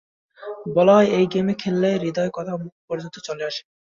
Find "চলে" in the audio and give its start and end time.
3.27-3.43